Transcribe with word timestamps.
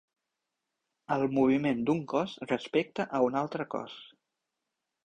El 1.17 1.25
moviment 1.39 1.85
d'un 1.91 2.01
cos 2.15 2.35
respecte 2.53 3.07
a 3.21 3.25
un 3.31 3.41
altre 3.45 3.71
cos. 3.77 4.05